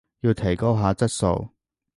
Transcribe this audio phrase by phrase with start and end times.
[0.21, 1.49] 要提高下質素